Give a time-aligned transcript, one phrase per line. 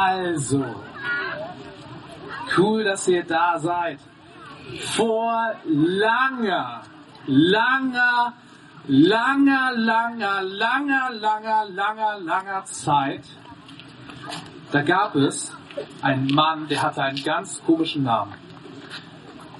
[0.00, 0.64] Also,
[2.56, 3.98] cool, dass ihr da seid.
[4.94, 6.82] Vor langer,
[7.26, 8.32] langer,
[8.86, 13.24] langer, langer, langer, langer, langer, langer Zeit,
[14.70, 15.52] da gab es
[16.00, 18.34] einen Mann, der hatte einen ganz komischen Namen.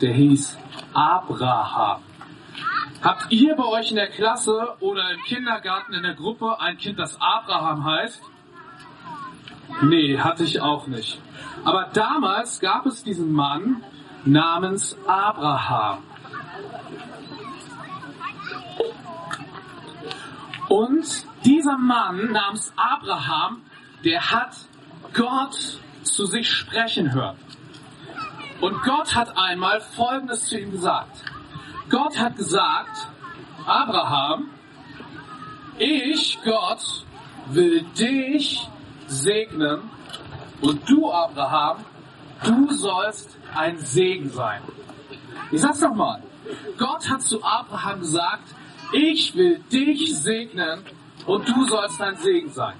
[0.00, 0.56] Der hieß
[0.94, 2.02] Abraham.
[3.02, 7.00] Habt ihr bei euch in der Klasse oder im Kindergarten in der Gruppe ein Kind,
[7.00, 8.22] das Abraham heißt?
[9.82, 11.20] Nee, hatte ich auch nicht.
[11.64, 13.82] Aber damals gab es diesen Mann
[14.24, 16.02] namens Abraham.
[20.68, 21.06] Und
[21.44, 23.62] dieser Mann namens Abraham,
[24.04, 24.56] der hat
[25.14, 27.36] Gott zu sich sprechen hören.
[28.60, 31.24] Und Gott hat einmal Folgendes zu ihm gesagt.
[31.88, 33.08] Gott hat gesagt,
[33.64, 34.50] Abraham,
[35.78, 37.04] ich, Gott,
[37.50, 38.68] will dich
[39.08, 39.90] segnen
[40.60, 41.84] und du, Abraham,
[42.44, 44.62] du sollst ein Segen sein.
[45.50, 46.22] Ich sag's nochmal.
[46.78, 48.54] Gott hat zu Abraham gesagt,
[48.92, 50.82] ich will dich segnen
[51.26, 52.76] und du sollst ein Segen sein.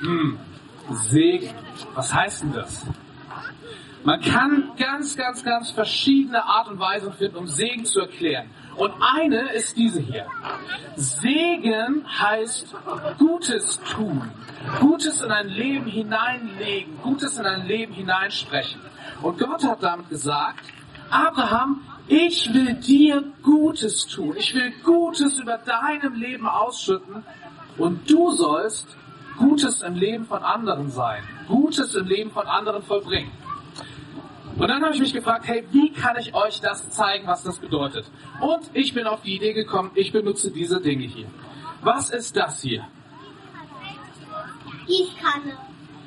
[0.00, 0.38] Hm,
[0.90, 1.54] Segen.
[1.94, 2.86] Was heißt denn das?
[4.04, 8.50] Man kann ganz, ganz, ganz verschiedene Art und Weisen finden, um Segen zu erklären.
[8.76, 10.26] Und eine ist diese hier.
[10.96, 12.74] Segen heißt
[13.18, 14.30] Gutes tun.
[14.80, 16.98] Gutes in ein Leben hineinlegen.
[17.02, 18.80] Gutes in ein Leben hineinsprechen.
[19.22, 20.64] Und Gott hat damit gesagt,
[21.10, 24.34] Abraham, ich will dir Gutes tun.
[24.36, 27.24] Ich will Gutes über deinem Leben ausschütten.
[27.78, 28.88] Und du sollst
[29.38, 31.22] Gutes im Leben von anderen sein.
[31.48, 33.32] Gutes im Leben von anderen vollbringen.
[34.56, 37.58] Und dann habe ich mich gefragt, hey, wie kann ich euch das zeigen, was das
[37.58, 38.06] bedeutet?
[38.40, 41.26] Und ich bin auf die Idee gekommen, ich benutze diese Dinge hier.
[41.82, 42.86] Was ist das hier?
[44.86, 45.56] Gießkanne.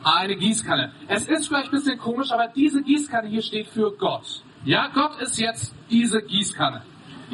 [0.04, 0.94] Eine Gießkanne.
[1.08, 4.44] Es ist vielleicht ein bisschen komisch, aber diese Gießkanne hier steht für Gott.
[4.64, 6.84] Ja, Gott ist jetzt diese Gießkanne.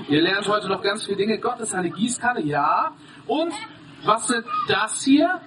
[0.10, 1.38] Ihr lernt heute noch ganz viele Dinge.
[1.38, 2.92] Gott ist eine Gießkanne, ja.
[3.28, 3.54] Und
[4.04, 5.40] was sind das hier?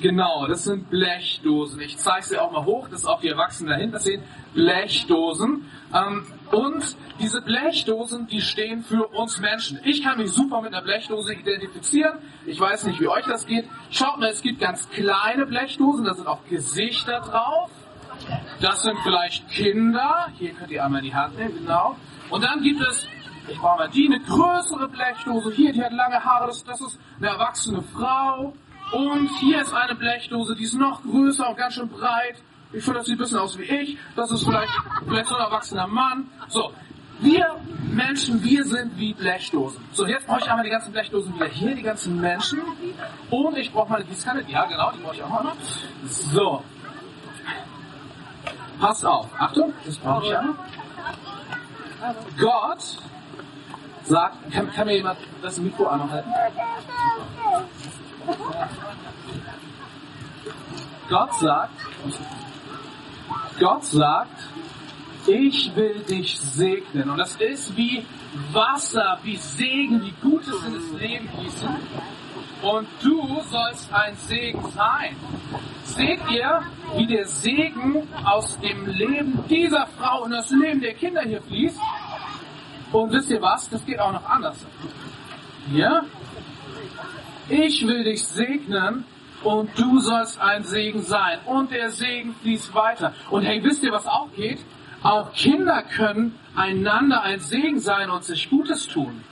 [0.00, 1.80] Genau, das sind Blechdosen.
[1.80, 4.22] Ich zeige sie auch mal hoch, dass auch die Erwachsenen dahinter sehen.
[4.54, 5.68] Blechdosen.
[5.92, 9.80] Ähm, und diese Blechdosen, die stehen für uns Menschen.
[9.84, 12.18] Ich kann mich super mit einer Blechdose identifizieren.
[12.46, 13.68] Ich weiß nicht, wie euch das geht.
[13.90, 17.70] Schaut mal, es gibt ganz kleine Blechdosen, da sind auch Gesichter drauf.
[18.60, 20.28] Das sind vielleicht Kinder.
[20.38, 21.96] Hier könnt ihr einmal in die Hand nehmen, genau.
[22.30, 23.06] Und dann gibt es,
[23.48, 25.50] ich brauche mal die, eine größere Blechdose.
[25.52, 28.54] Hier, die hat lange Haare, das, das ist eine erwachsene Frau.
[28.92, 32.36] Und hier ist eine Blechdose, die ist noch größer und ganz schön breit.
[32.72, 33.98] Ich finde, das sieht ein bisschen aus wie ich.
[34.16, 34.72] Das ist vielleicht,
[35.06, 36.28] vielleicht so ein erwachsener Mann.
[36.48, 36.72] So.
[37.20, 37.56] Wir
[37.90, 39.84] Menschen, wir sind wie Blechdosen.
[39.92, 42.60] So, jetzt brauche ich einmal die ganzen Blechdosen wieder hier, die ganzen Menschen.
[43.30, 44.44] Und ich brauche mal eine Gießkanne.
[44.46, 45.52] Ja, genau, die brauche ich auch mal.
[46.04, 46.62] So.
[48.78, 49.28] Passt auf.
[49.36, 50.54] Achtung, das brauche ich einmal.
[52.38, 52.98] Gott
[54.04, 56.30] sagt, kann, kann mir jemand das Mikro einmal halten?
[61.08, 61.72] Gott sagt,
[63.58, 64.48] Gott sagt,
[65.26, 67.10] ich will dich segnen.
[67.10, 68.04] Und das ist wie
[68.52, 71.68] Wasser, wie Segen, wie Gutes in das Leben gießen.
[72.62, 75.16] Und du sollst ein Segen sein.
[75.84, 76.62] Seht ihr,
[76.96, 81.80] wie der Segen aus dem Leben dieser Frau und das Leben der Kinder hier fließt?
[82.92, 83.68] Und wisst ihr was?
[83.70, 84.66] Das geht auch noch anders.
[85.72, 86.02] Ja?
[87.48, 89.04] Ich will dich segnen
[89.42, 91.38] und du sollst ein Segen sein.
[91.46, 93.14] Und der Segen fließt weiter.
[93.30, 94.58] Und hey, wisst ihr, was auch geht?
[95.02, 99.24] Auch Kinder können einander ein Segen sein und sich Gutes tun.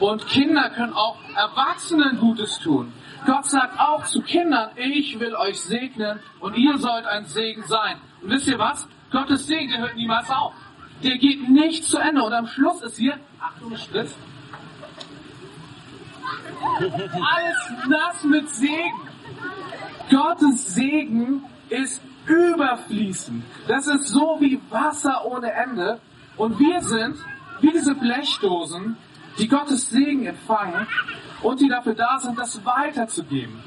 [0.00, 2.92] Und Kinder können auch Erwachsenen Gutes tun.
[3.26, 7.96] Gott sagt auch zu Kindern, ich will euch segnen und ihr sollt ein Segen sein.
[8.22, 8.88] Und wisst ihr was?
[9.10, 10.54] Gottes Segen, der hört niemals auf.
[11.02, 12.22] Der geht nicht zu Ende.
[12.22, 14.16] Und am Schluss ist hier, Achtung, Spritz,
[16.80, 19.00] alles nass mit Segen.
[20.10, 23.44] Gottes Segen ist überfließend.
[23.68, 26.00] Das ist so wie Wasser ohne Ende.
[26.36, 27.16] Und wir sind
[27.60, 28.96] wie diese Blechdosen,
[29.38, 30.86] die Gottes Segen empfangen
[31.42, 33.62] und die dafür da sind, das weiterzugeben.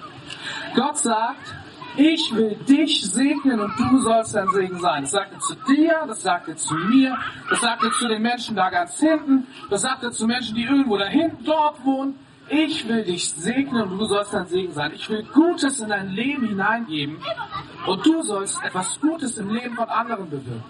[0.76, 1.54] Gott sagt,
[1.96, 5.04] ich will dich segnen und du sollst ein Segen sein.
[5.04, 7.16] Das sagt er zu dir, das sagt er zu mir,
[7.50, 10.64] das sagt er zu den Menschen da ganz hinten, das sagt er zu Menschen, die
[10.64, 12.18] irgendwo da hinten dort wohnen.
[12.50, 14.92] Ich will dich segnen und du sollst ein Segen sein.
[14.94, 17.18] Ich will Gutes in dein Leben hineingeben
[17.88, 20.64] und du sollst etwas Gutes im Leben von anderen bewirken.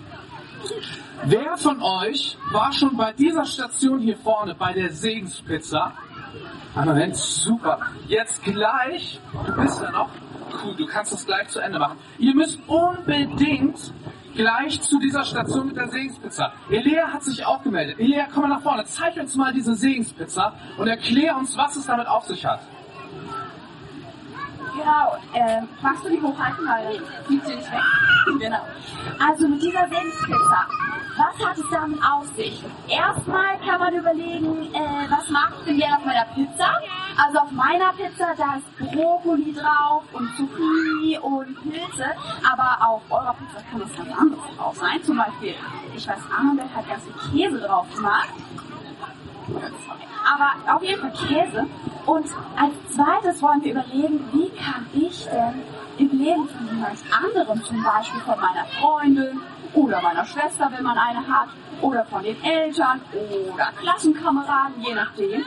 [1.26, 5.94] Wer von euch war schon bei dieser Station hier vorne, bei der Segenspizza?
[6.76, 7.80] Ein Moment, super.
[8.08, 10.10] Jetzt gleich, du bist da noch,
[10.64, 11.98] cool, du kannst das gleich zu Ende machen.
[12.18, 13.94] Ihr müsst unbedingt
[14.36, 16.54] gleich zu dieser Station mit der Segenspizza.
[16.70, 18.00] Elea hat sich auch gemeldet.
[18.00, 21.86] Elea, komm mal nach vorne, zeig uns mal diese Segenspizza und erklär uns, was es
[21.86, 22.62] damit auf sich hat.
[24.76, 28.40] Genau, äh, magst du die hochhalten, weil sie nicht weg?
[28.40, 28.66] genau.
[29.20, 30.68] Also mit dieser Senfpizza,
[31.18, 32.64] was hat es damit auf sich?
[32.88, 36.80] Erstmal kann man überlegen, äh, was mag ich denn gerne auf meiner Pizza?
[37.18, 42.06] Also auf meiner Pizza, da ist Brokkoli drauf und Zucchini und Pilze,
[42.52, 45.04] aber auf eurer Pizza kann das ganz anderes drauf sein.
[45.04, 45.54] Zum Beispiel,
[45.96, 48.30] ich weiß, Annabelle hat ganz viel Käse drauf gemacht.
[50.26, 51.68] Aber auf jeden Fall Käse.
[52.06, 52.26] Und
[52.56, 55.62] als zweites wollen wir überlegen, wie kann ich denn
[55.98, 59.42] im Leben von jemand anderem, zum Beispiel von meiner Freundin
[59.74, 61.50] oder meiner Schwester, wenn man eine hat,
[61.82, 63.02] oder von den Eltern
[63.54, 65.44] oder Klassenkameraden, je nachdem,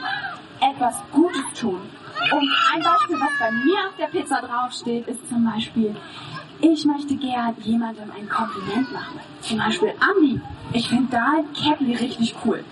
[0.59, 1.81] etwas Gutes tun.
[2.31, 5.95] Und ein Beispiel, was bei mir auf der Pizza draufsteht, ist zum Beispiel,
[6.59, 9.19] ich möchte gern jemandem ein Kompliment machen.
[9.41, 10.41] Zum Beispiel, Andi,
[10.73, 12.63] ich finde dein Cappy richtig cool.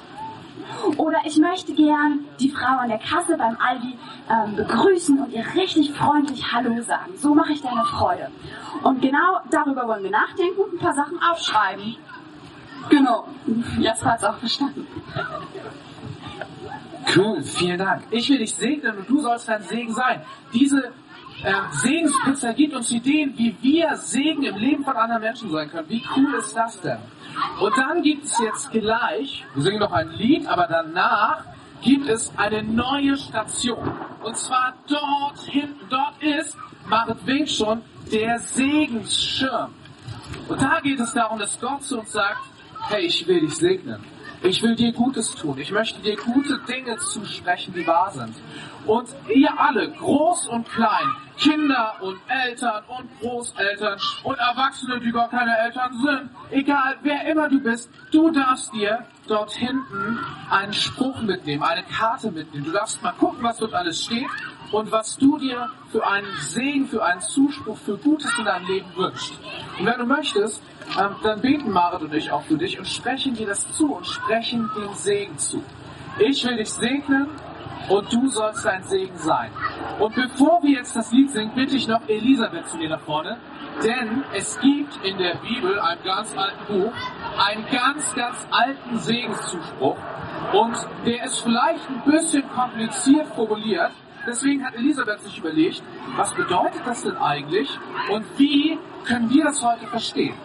[0.97, 3.97] Oder ich möchte gern die Frau an der Kasse beim Aldi
[4.29, 7.13] ähm, begrüßen und ihr richtig freundlich Hallo sagen.
[7.17, 8.29] So mache ich deine Freude.
[8.83, 11.97] Und genau darüber wollen wir nachdenken und ein paar Sachen aufschreiben.
[12.89, 13.27] Genau.
[14.03, 14.87] Hat es auch verstanden.
[17.15, 18.03] Cool, vielen Dank.
[18.11, 20.21] Ich will dich segnen und du sollst dein Segen sein.
[20.53, 20.91] Diese
[21.45, 25.87] äh, Segenspizza gibt uns Ideen, wie wir Segen im Leben von anderen Menschen sein können.
[25.89, 26.97] Wie cool ist das denn?
[27.61, 31.43] Und dann gibt es jetzt gleich, wir singen noch ein Lied, aber danach
[31.81, 33.91] gibt es eine neue Station.
[34.23, 36.57] Und zwar dort hinten, dort ist,
[36.87, 37.81] Marit winkt schon,
[38.11, 39.73] der Segensschirm.
[40.47, 42.41] Und da geht es darum, dass Gott zu uns sagt,
[42.89, 44.03] hey, ich will dich segnen.
[44.47, 45.57] Ich will dir Gutes tun.
[45.57, 48.35] Ich möchte dir gute Dinge zusprechen, die wahr sind.
[48.85, 55.29] Und ihr alle, groß und klein, Kinder und Eltern und Großeltern und Erwachsene, die gar
[55.29, 60.19] keine Eltern sind, egal wer immer du bist, du darfst dir dort hinten
[60.51, 62.65] einen Spruch mitnehmen, eine Karte mitnehmen.
[62.65, 64.29] Du darfst mal gucken, was dort alles steht
[64.75, 68.87] und was du dir für einen Segen, für einen Zuspruch, für Gutes in deinem Leben
[68.97, 69.39] wünschst.
[69.79, 70.61] Und wenn du möchtest,
[70.99, 74.05] ähm, dann beten Marit und ich auch für dich und sprechen dir das zu und
[74.05, 75.63] sprechen den Segen zu.
[76.19, 77.29] Ich will dich segnen
[77.87, 79.49] und du sollst dein Segen sein.
[79.97, 83.37] Und bevor wir jetzt das Lied singen, bitte ich noch Elisabeth zu mir nach vorne,
[83.81, 86.93] denn es gibt in der Bibel, einem ganz alten Buch,
[87.47, 89.97] einen ganz, ganz alten Segenszuspruch
[90.51, 90.75] und
[91.05, 93.91] der ist vielleicht ein bisschen kompliziert formuliert,
[94.27, 95.83] Deswegen hat Elisabeth sich überlegt,
[96.15, 97.69] was bedeutet das denn eigentlich
[98.09, 100.35] und wie können wir das heute verstehen?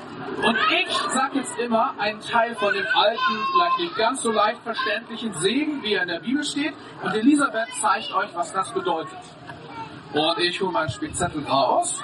[0.42, 4.62] Und ich sage jetzt immer einen Teil von dem alten, vielleicht nicht ganz so leicht
[4.62, 6.74] verständlichen Segen, wie er in der Bibel steht.
[7.02, 9.18] Und Elisabeth zeigt euch, was das bedeutet.
[10.12, 12.02] Und ich hole meinen Spickzettel raus.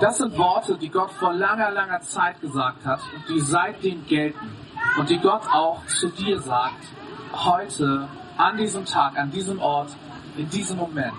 [0.00, 4.63] Das sind Worte, die Gott vor langer, langer Zeit gesagt hat und die seitdem gelten.
[4.96, 6.84] Und die Gott auch zu dir sagt,
[7.32, 9.90] heute, an diesem Tag, an diesem Ort,
[10.36, 11.14] in diesem Moment.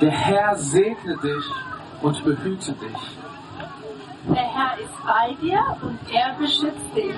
[0.00, 1.44] Der Herr segne dich
[2.02, 3.18] und behüte dich.
[4.28, 7.14] Der Herr ist bei dir und er beschützt dich.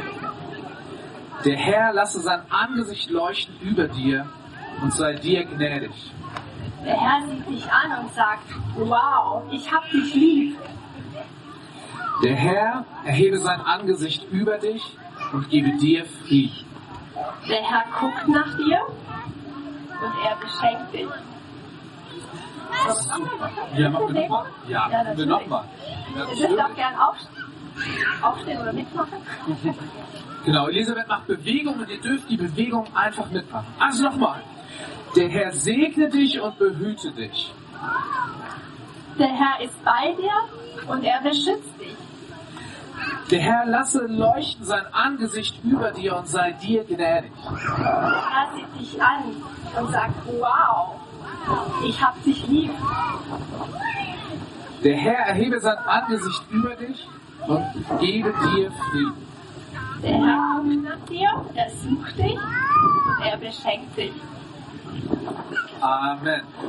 [1.45, 4.27] Der Herr lasse sein Angesicht leuchten über dir
[4.83, 6.13] und sei dir gnädig.
[6.85, 10.59] Der Herr sieht dich an und sagt, wow, ich hab dich lieb.
[12.23, 14.83] Der Herr erhebe sein Angesicht über dich
[15.33, 16.65] und gebe dir Frieden.
[17.49, 18.81] Der Herr guckt nach dir
[20.01, 21.09] und er beschenkt dich.
[22.87, 23.51] Das ist super.
[23.77, 24.47] Ja, machen wir nochmal.
[24.69, 25.65] Ja, Ja, machen wir nochmal.
[26.35, 27.45] Ihr dürft auch gern aufstehen,
[28.23, 29.19] aufstehen oder mitmachen.
[30.45, 33.67] Genau, Elisabeth macht Bewegung und ihr dürft die Bewegung einfach mitmachen.
[33.81, 34.41] Also nochmal.
[35.17, 37.53] Der Herr segne dich und behüte dich.
[39.19, 41.97] Der Herr ist bei dir und er beschützt dich.
[43.31, 47.33] Der Herr lasse leuchten sein Angesicht über dir und sei dir gnädig.
[47.45, 49.37] Der Herr sieht dich an
[49.79, 50.95] und sagt, wow,
[51.85, 52.71] ich hab dich lieb.
[54.85, 57.09] Der Herr erhebe sein Angesicht über dich
[57.47, 57.65] und
[58.01, 59.27] gebe dir Frieden.
[60.03, 64.13] Der Herr guckt nach dir, er sucht dich und er beschenkt dich.
[65.81, 66.43] Amen.